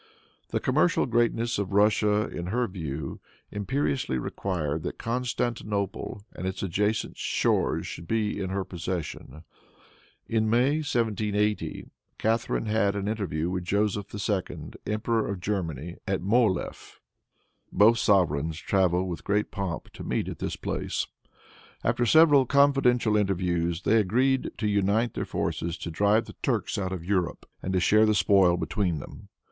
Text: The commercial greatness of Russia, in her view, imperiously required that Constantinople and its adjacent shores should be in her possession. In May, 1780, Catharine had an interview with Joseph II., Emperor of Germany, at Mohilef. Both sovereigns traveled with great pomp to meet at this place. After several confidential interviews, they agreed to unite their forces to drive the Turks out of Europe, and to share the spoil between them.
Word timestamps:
The 0.49 0.59
commercial 0.59 1.05
greatness 1.05 1.59
of 1.59 1.73
Russia, 1.73 2.27
in 2.27 2.47
her 2.47 2.67
view, 2.67 3.19
imperiously 3.51 4.17
required 4.17 4.81
that 4.81 4.97
Constantinople 4.97 6.25
and 6.35 6.47
its 6.47 6.63
adjacent 6.63 7.17
shores 7.17 7.85
should 7.85 8.07
be 8.07 8.39
in 8.39 8.49
her 8.49 8.63
possession. 8.65 9.43
In 10.25 10.49
May, 10.49 10.77
1780, 10.79 11.85
Catharine 12.17 12.65
had 12.65 12.95
an 12.95 13.07
interview 13.07 13.51
with 13.51 13.63
Joseph 13.63 14.07
II., 14.11 14.71
Emperor 14.87 15.29
of 15.29 15.39
Germany, 15.39 15.97
at 16.07 16.21
Mohilef. 16.23 16.99
Both 17.71 17.99
sovereigns 17.99 18.57
traveled 18.57 19.07
with 19.07 19.23
great 19.23 19.51
pomp 19.51 19.91
to 19.93 20.03
meet 20.03 20.27
at 20.27 20.39
this 20.39 20.55
place. 20.55 21.05
After 21.83 22.07
several 22.07 22.47
confidential 22.47 23.15
interviews, 23.15 23.83
they 23.83 23.97
agreed 23.97 24.49
to 24.57 24.67
unite 24.67 25.13
their 25.13 25.25
forces 25.25 25.77
to 25.77 25.91
drive 25.91 26.25
the 26.25 26.33
Turks 26.41 26.79
out 26.79 26.91
of 26.91 27.05
Europe, 27.05 27.47
and 27.61 27.71
to 27.73 27.79
share 27.79 28.07
the 28.07 28.15
spoil 28.15 28.57
between 28.57 28.97
them. 28.97 29.29